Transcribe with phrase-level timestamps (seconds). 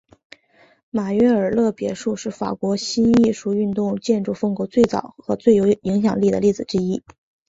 [0.89, 7.03] 马约尔勒别墅是法国新艺术运动建筑风格最早和最有影响力的例子之一。